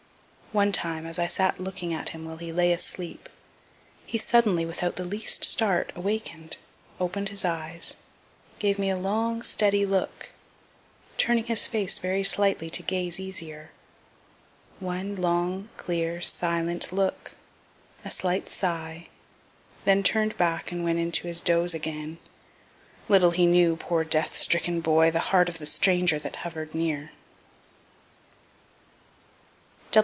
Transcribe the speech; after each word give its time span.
One 0.51 0.73
time 0.73 1.05
as 1.05 1.17
I 1.17 1.27
sat 1.27 1.61
looking 1.61 1.93
at 1.93 2.09
him 2.09 2.25
while 2.25 2.35
he 2.35 2.51
lay 2.51 2.73
asleep, 2.73 3.29
he 4.05 4.17
suddenly, 4.17 4.65
without 4.65 4.97
the 4.97 5.05
least 5.05 5.45
start, 5.45 5.93
awaken'd, 5.95 6.57
open'd 6.99 7.29
his 7.29 7.45
eyes, 7.45 7.95
gave 8.59 8.77
me 8.77 8.89
a 8.89 8.97
long 8.97 9.43
steady 9.43 9.85
look, 9.85 10.31
turning 11.17 11.45
his 11.45 11.67
face 11.67 11.99
very 11.99 12.25
slightly 12.25 12.69
to 12.69 12.83
gaze 12.83 13.17
easier 13.17 13.71
one 14.81 15.15
long, 15.15 15.69
clear, 15.77 16.19
silent 16.19 16.91
look 16.91 17.37
a 18.03 18.11
slight 18.11 18.49
sigh 18.49 19.07
then 19.85 20.03
turn'd 20.03 20.35
back 20.37 20.69
and 20.69 20.83
went 20.83 20.99
into 20.99 21.27
his 21.29 21.39
doze 21.39 21.73
again. 21.73 22.17
Little 23.07 23.31
he 23.31 23.45
knew, 23.45 23.77
poor 23.77 24.03
death 24.03 24.35
stricken 24.35 24.81
boy, 24.81 25.11
the 25.11 25.19
heart 25.31 25.47
of 25.47 25.59
the 25.59 25.65
stranger 25.65 26.19
that 26.19 26.35
hover'd 26.43 26.75
near. 26.75 27.11